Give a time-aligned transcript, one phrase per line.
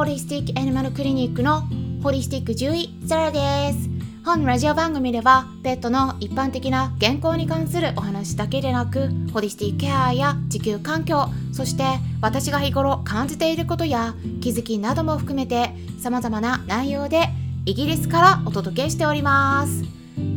[0.00, 1.64] ホリスティックアニマルクリニックの
[2.02, 3.90] ホリスティック獣医ザラです。
[4.24, 11.84] 本ラジオ番組ではペットの一般的な健康に関するお話だけでなくホリスティックケアや地球環境そして
[12.22, 17.28] 私が日頃感じていることや気づきなども含めて様々な内容で
[17.66, 19.84] イギリスからお届けしております。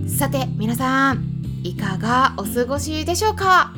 [0.09, 3.71] さて皆さんいかがお過ごしでしょうか？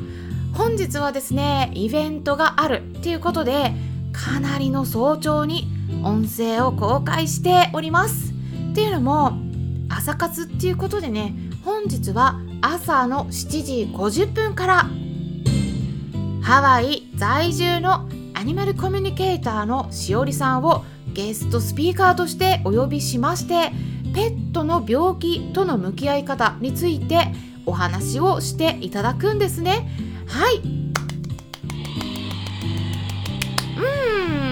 [0.52, 3.72] 本日はですねイベントがあるっていうことで
[4.12, 5.75] かなりの早朝に
[6.06, 8.32] 音声を公開しております。
[8.70, 9.32] っていうのも
[9.88, 11.34] 朝活っていうことでね
[11.64, 14.90] 本日は朝の7時50分から
[16.42, 23.72] ハワイ在住のアニマルコミュニケーターのしおりさんをゲストスピーカーとしてお呼びしまして
[24.14, 27.32] ペットの病気との向き合い方について
[27.64, 29.88] お話をしていただくんですね。
[30.28, 30.62] はい。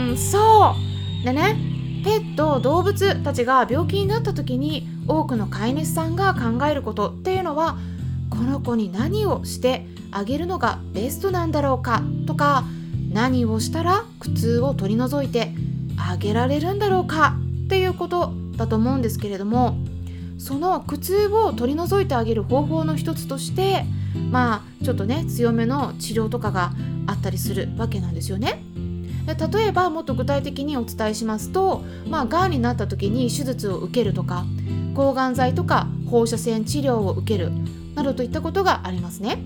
[0.09, 0.84] うんそう。
[1.25, 1.57] でね
[2.05, 7.79] ペット動物たちが病気になった時に多くの飼い主さんが考えることっていうのは
[8.29, 12.65] この子に何をしてあげるのがベストなんだろうかとか
[13.11, 15.53] 何をしたら苦痛を取り除いて
[15.97, 19.77] あげられるんだろうかっていうことだと思うんですけれども
[20.39, 23.85] その苦痛を取り除いてあげる方法の一つとして
[24.31, 26.73] まあちょっとね強めの治療とかが
[27.07, 28.63] あったりするわけなんですよね。
[29.27, 34.45] で例えばもっと具体的にお伝えしますとまあがんになった時に手術を受けるとか
[34.95, 37.51] 抗がん剤とか放射線治療を受ける
[37.95, 39.39] などといったことがありますね。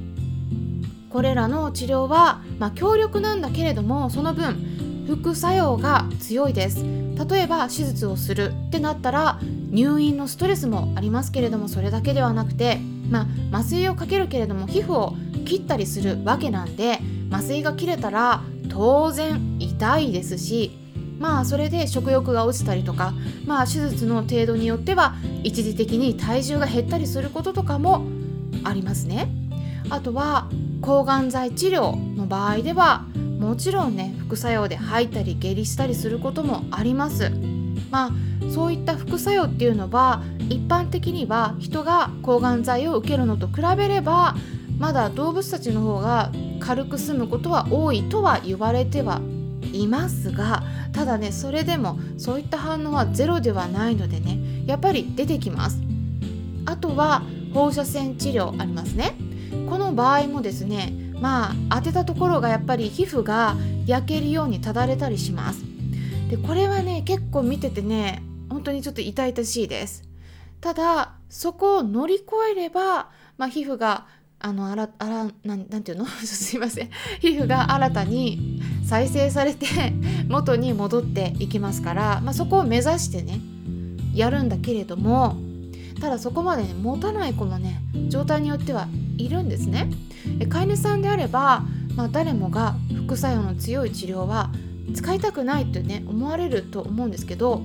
[1.10, 6.84] これらの治療は、まあ、強力なんだけれどもその分副作用が強いです
[7.30, 9.40] 例えば手術をするってなったら
[9.70, 12.78] 入院のストレスもありますけれどもそれだけではなくて、
[13.10, 15.14] まあ、麻酔をかけるけれども皮膚を
[15.46, 17.00] 切ったりするわけなんで
[17.30, 20.72] 麻酔が切れたら当然痛いですし
[21.18, 23.14] まあそれで食欲が落ちたりとか
[23.46, 28.04] まあ手術の程度によっては一時的に体重が減ったりすることとかも
[28.64, 29.28] ありますね。
[29.90, 30.48] あとは
[30.82, 33.04] 抗がん剤治療の場合では
[33.40, 37.30] もちろんね副作用で吐いたり下痢したりすることもあります。
[37.90, 38.10] まあ
[38.52, 44.34] そういった副作用っていうのは一般的には人が抗がん剤を受けるのと比べれば
[44.78, 49.20] まだ動物たちの方が軽く済むことは多いとは言われては
[49.72, 50.62] いますが
[50.92, 55.80] ただねそれでもそういった反応はゼロではないのでねやっぱり出てきます。
[56.66, 57.22] あとは
[57.54, 59.14] 放射線治療ありますね。
[59.68, 65.62] この場合もですねまあ当てたところがやっぱり皮膚が焼けるようにただれたりします。
[66.30, 70.04] でこれはね結構見ててね本当にちょっと痛々しいです。
[70.60, 74.06] ただそこを乗り越えれば、まあ、皮膚が
[74.40, 76.06] あのあらあらなんなんていうの？
[76.24, 76.90] すいません。
[77.20, 78.57] 皮膚が新たに
[78.88, 79.66] 再生されて
[80.28, 83.40] 元に戻っていきますから、まあ、そこを目指してね
[84.14, 85.36] やるんだけれども
[86.00, 88.88] ただそこまで、ね、持たない子もね状態によっては
[89.18, 89.90] いるんですね。
[90.48, 91.64] 飼い主さんであれば、
[91.96, 94.50] まあ、誰もが副作用の強い治療は
[94.94, 97.62] 使いたくないってね思われると思うんですけど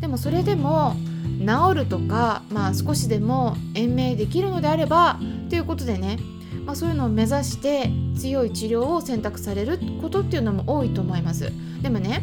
[0.00, 0.96] でもそれでも
[1.40, 5.18] 治るとか、まあ、少しでも延命できるのであれば
[5.50, 6.18] ということでね、
[6.66, 11.52] まあ、そういうのを目指して強い治療を選択されることっていうのも多いと思います。
[11.82, 12.22] でもね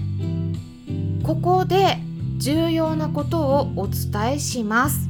[1.23, 1.99] ここで
[2.37, 5.07] 重要なことをお伝えします。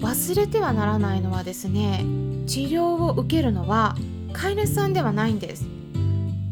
[0.00, 2.04] 忘れてはならないのはですね
[2.46, 3.96] 治療を受けるのは
[4.32, 5.66] 飼い主さんではないんです。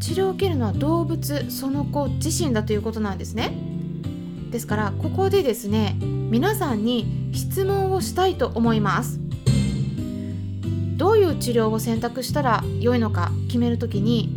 [0.01, 3.57] 治療を受けるのは動物その子自身だということなんですね。
[4.51, 9.19] ですからここでですね皆さんに質問をしたいと思います。
[10.97, 14.29] どういう治療を選択したら良いのか決めるときに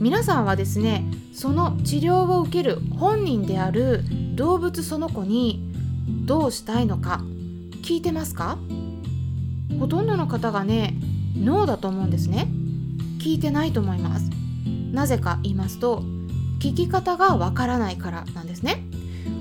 [0.00, 1.04] 皆さんはですね
[1.34, 4.04] その治療を受ける本人である
[4.34, 5.70] 動物その子に
[6.24, 7.20] どうしたいのか
[7.82, 8.58] 聞いてますか？
[9.78, 10.94] ほとんどの方がね
[11.36, 12.48] ノーだと思うんですね。
[13.18, 14.30] 聞いてないと思います。
[14.92, 16.02] なぜか言いますと
[16.60, 18.84] 聞き方がわからないからなんですね。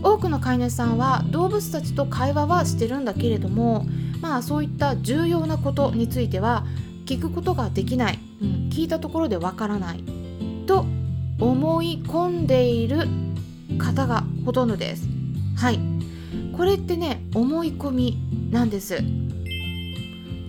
[0.01, 3.85] 多くの飼い主さんは動物たちと会話はしてるんだけれども
[4.21, 6.65] まあそういった重要なことについては
[7.06, 10.03] 聞くことができない、うん、聞いたところでわからない。
[10.65, 10.85] と
[11.39, 13.07] 思い込んでいる
[13.77, 15.07] 方がほとんどです。
[15.57, 15.80] はい。
[16.56, 19.03] これってね思い込みなんです。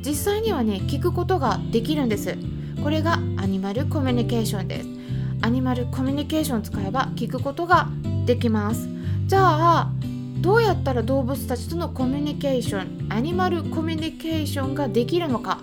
[0.04, 2.36] 実際にはね聞くことができるんです。
[2.82, 4.88] これがアニマルコミュニケーションです。
[5.42, 7.88] アニマルコミュニケーション使えば聞くことが
[8.26, 8.94] できます。
[9.26, 9.92] じゃあ
[10.40, 15.60] どうやったら動物たちとのコミュニケーションアニマルコミュニケーションができるのか？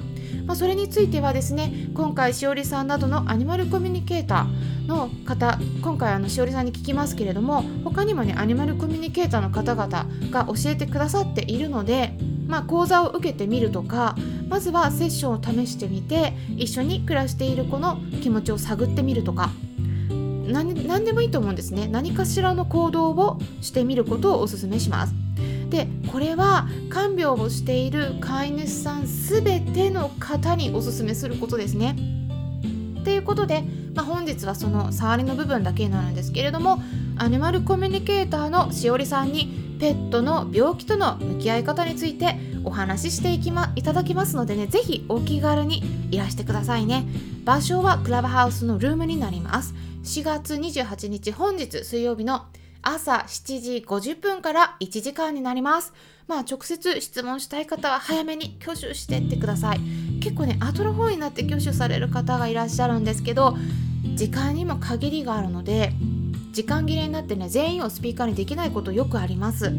[0.47, 12.17] まあ、それについてはですね今回しおりさんなどのアニマルコミュニケーターの方今回あのしおりさんに聞きますけれども他にもねアニマルコミュニケーターの方々が教えてくださっているので、
[12.47, 14.15] まあ、講座を受けてみるとか
[14.49, 19.51] まずはセッションを試してみて一緒に暮らしている子の気持ちを探ってみるとか。
[20.51, 21.87] 何何でもいいと思うんですね。
[21.87, 25.13] 何かしらの行動をしてみることをおすめします。
[25.69, 31.95] でこれは看病をしている飼い主さん全ての方におすすめすることですね。
[33.03, 33.63] ということで、
[33.95, 36.81] まあ、本日はその触りの部分だけになるんですけれども
[37.17, 45.81] アニマルコミュニケーターのしおりさんにペットの病気との向き合い方についてお話ししていき、ま、いただきますのでね是非お気軽に
[46.11, 47.05] いらしてくださいね。
[47.43, 49.73] 場所はクラブハウスのルームになります。
[50.03, 52.45] 4月28日本日水曜日の
[52.81, 55.93] 朝7時50分から1時間になります。
[56.27, 59.79] まあ直接質問したい方は早めに挙手してってください。
[60.19, 63.55] 結構ね後の方になって挙手される方がいらっしゃるんですけど
[64.15, 65.93] 時間にも限りがあるので
[66.51, 69.71] 時間切れになってね全員をスピーカーにできないことよくあります。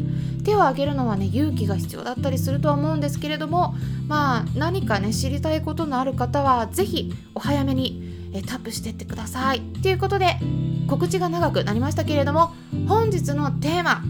[0.45, 3.75] 手を挙げるのはね勇気が必要だったりするとは思うんですけれども
[4.07, 9.61] まあ何かね知りたいことのある方は是非お早めにえタップしてってください。
[9.81, 10.37] ということで
[10.87, 12.53] 告知が長くなりましたけれども
[12.87, 14.03] 本日のテーマ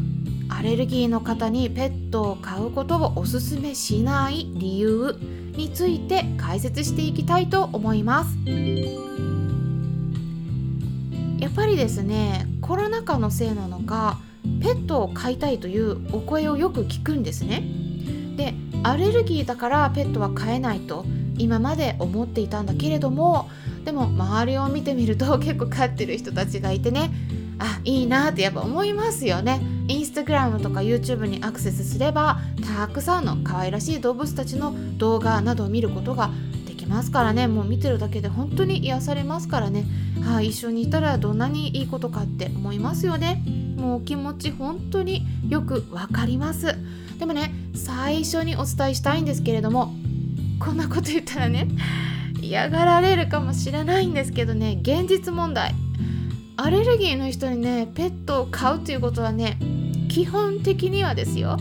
[0.49, 5.15] アレルギーの方にペットを飼うことをおすすめしない理由
[5.55, 8.37] について解説していきたいと思います。
[11.39, 14.19] やっぱりですねコロナ禍のせいなのか
[14.61, 17.63] ペットを飼いたいというお声をよく聞くんですね。
[18.37, 18.53] で
[18.83, 21.05] アレルギーだからペットは飼えないと
[21.37, 23.49] 今まで思っていたんだけれども
[23.83, 27.12] でも周りを見てみると 結構飼ってる人たちがいてね
[27.59, 29.62] あいいなってやっぱ思いますよね。
[29.88, 32.39] インスタグラムとか YouTube にアクセスすれば
[32.77, 36.31] たくさんの可愛らしい動物たちの動画などを見ることが
[36.65, 37.47] できますからね。
[37.47, 39.85] もう見てるだけで本当に癒されますからね、
[40.21, 43.44] はあ、一緒にいたらどんなにいいことかって思いますよね。
[43.77, 46.75] もう気持ち本当によくわかります。
[47.19, 49.94] でもね最初にお伝えしたいんですけれども
[50.59, 51.68] こんなこと言ったらね
[52.44, 55.74] 嫌がられるかもしれないんですけどね現実問題。
[56.56, 59.57] アレルギーの人にねペットを飼うということはね
[60.10, 61.57] 基本的にはですよ。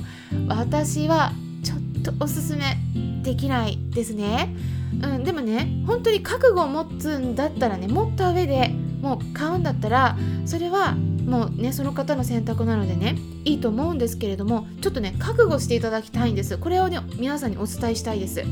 [0.48, 1.32] 私は
[1.62, 2.76] ちょっとおすすめ
[3.22, 4.54] できないですね、
[5.02, 8.68] うん、でもね本当に覚悟を持つんだったらね持った上で
[9.00, 16.58] もう買うんだったらそれはもうねその方の選択なのでねいいと思うんですけれどもちょっとね覚悟していただきたいんです。
[16.58, 18.44] これをね皆さんにお伝えしたいです。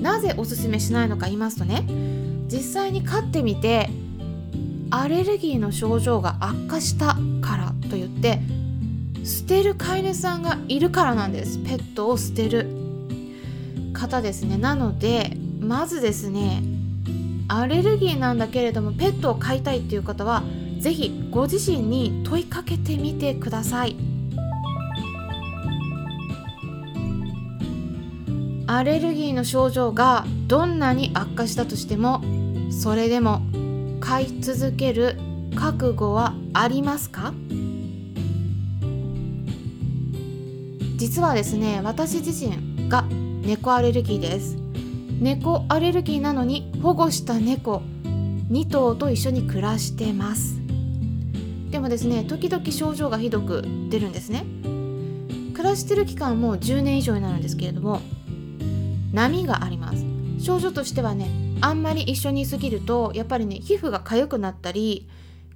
[0.00, 1.84] なぜおすすめしないのか言いますとね
[2.48, 3.90] 実際に飼ってみて
[4.90, 8.40] アレルギーの症状が悪化したからと言って
[9.24, 11.58] 捨てる飼い主さんがいるからなんです。
[11.58, 12.78] ペットを捨てる。
[13.98, 14.56] 方ですね。
[14.56, 16.62] なのでまずですね
[17.48, 20.42] アレルギーなんだけれどもペットを飼いたいっていう方は
[20.78, 23.96] 是非ご自身に問いかけてみてください。
[28.70, 32.20] アレルギーの症状がどんなに悪化したとしても
[32.70, 33.40] それでも
[33.98, 35.18] 飼い続ける
[35.56, 37.32] 覚悟はありますか？
[40.98, 43.04] 実はですね私自身が
[43.42, 44.58] 猫アレルギーです。
[45.18, 47.80] 猫アレルギーなのに保護した猫
[48.50, 50.60] 2頭と一緒に暮らしてます。
[51.70, 54.44] でもですね時々症状がひどく出るんですね。
[55.54, 58.02] 暮らしてる期間も10年以上になるんですけれども
[59.12, 60.04] 波があります。
[60.40, 61.28] 症状としてはね
[61.60, 65.08] あんまり一緒にいすぎるとやっぱりね皮膚が痒くなったり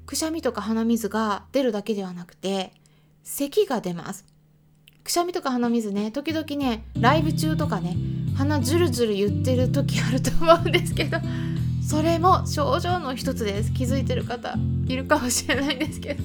[0.07, 2.73] くしゃみとか鼻水が出るだけではなくて
[3.23, 4.25] 咳が出ます。
[5.05, 7.97] くしゃみとか鼻水ね時々ねライブ中とかね
[8.37, 11.19] 鼻ズルズル言ってる時あると思うんですけど
[11.87, 13.73] それも症状の一つです。
[13.73, 14.57] 気づいてる方
[14.87, 16.23] いるかもしれないんですけど。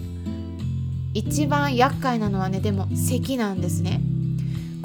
[1.14, 4.02] 一番厄介なのはねでも咳なんですね。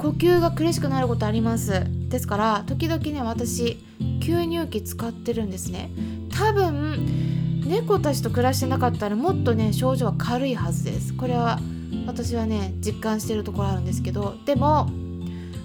[0.03, 1.85] 呼吸が苦しくなることあります。
[2.09, 3.81] ですから時々ね私
[4.19, 5.91] 吸入器使ってるんですね。
[6.29, 11.13] 多分猫たちと暮らしてなかったらもっとね症状は軽いはずです。
[11.13, 11.57] これは
[12.05, 14.89] 私はね実感してるところあるんですけどでも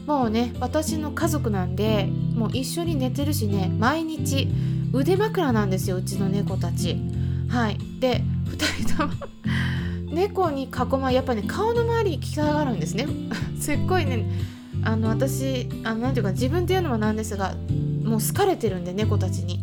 [0.07, 4.49] もうね私の家族なんでもう一緒に寝てるしね毎日
[4.93, 6.97] 腕枕なんですようちの猫たち。
[7.49, 7.79] はい。
[7.99, 9.15] で2人とも
[10.19, 13.07] 猫に囲まやっぱね顔の周りに気があるんですね。
[13.61, 14.29] すっごいね
[14.83, 17.55] あの私あのなていうか自分っていうのもなんですが
[18.03, 19.63] もう好かれてるんで猫たちに。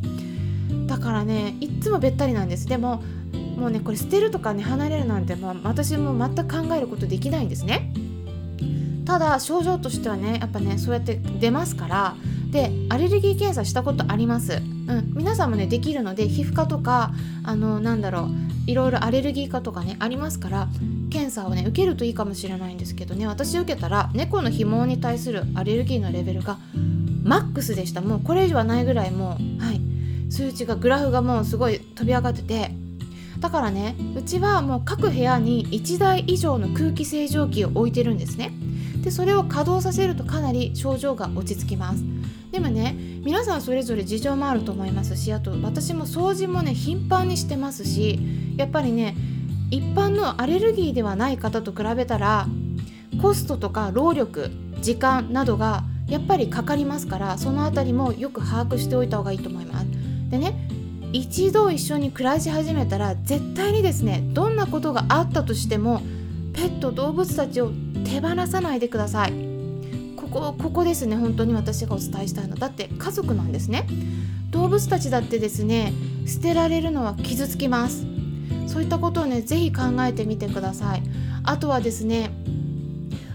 [0.88, 2.68] だからねいっつもべったりなんです。
[2.68, 3.04] でも
[3.58, 7.94] もうねこれ捨てるとかね離れるなんて、まあ、私も全く考えることできないんですね。
[9.04, 12.16] ただ症状としてはねやっぱねそうやって出ますから。
[12.52, 17.12] でアレルギー検査したことあります、うん、皆さんもねできるので皮膚科とか
[17.44, 18.30] あのなんだろ
[18.68, 20.68] ういろいろアレルギー科とかねありますから
[21.10, 26.58] 検査をね受けるといいかもしれないんですけどね私受けたら猫の紐毛に対するアレルギーのレベルが
[27.24, 28.02] マックスでした。
[28.02, 29.82] もうこれ以上はないぐらいもうはい。
[30.30, 32.72] 数値がグラフがもうすごい飛び上がってて
[33.40, 38.52] だからねうちはもう各部屋に1台以上の空気清浄機を置いてるんですね。
[39.02, 42.04] でそれを稼働させるとかなり症状が落ち着きます。
[42.56, 42.96] でもね
[43.26, 48.18] 皆さんそれぞれ事情もあると思いますしあと私も掃除もね頻繁にしてますし
[48.56, 49.14] やっぱりね
[49.72, 52.48] 一般のアレルギーではない方と比べたら
[53.22, 59.88] コストとか労力時間などがやっぱりかかりますからその辺りもよく把握しておいた方がいいと思います。
[60.30, 60.70] でね
[61.12, 66.02] 一度一緒に暮らし始めたら絶対にですねどんなことがあったとしても
[66.54, 67.72] ペット動物たちを
[68.06, 69.55] 手放さないでください。
[70.36, 73.88] こここですね本当に私がお伝えしたいのだって家族なんですね。
[74.50, 75.94] 動物たちだってですね
[76.28, 78.06] 捨てられるのは傷つきます。
[78.68, 81.04] そういったことをね是非考えてみてください。
[81.46, 82.32] あとはですね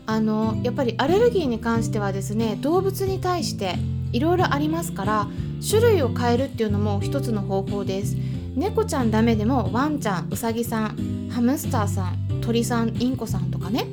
[0.04, 3.76] あのやっぱりアレルギーに関してはですね動物に対して
[4.12, 5.26] いろいろありますから
[5.66, 8.14] 種類を変えるっていうのも一つの方法です。
[8.54, 13.86] 猫ちゃんダメでもワンちゃんウサギさんハムスターさん鳥さんインコさんとかね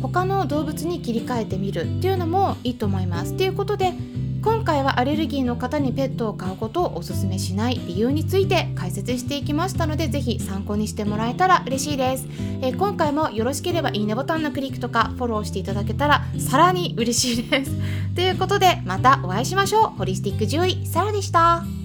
[0.00, 3.34] 他の動物に切り替えてみるっていうのもいいと思います。
[3.36, 3.92] ということで
[4.40, 12.26] 今回はアレルギーの方にペットを飼うことをおすすめしない理由について解説していきましたので是非参考にしてもらえたら嬉しいです、
[12.62, 17.72] えー、今回もよろしければいいねボタンのクリックとかフォローしていただけたらさらに嬉しいです。
[18.14, 19.82] ということでまたお会いしましょう。
[19.98, 21.77] ホリスティック獣医サラでした。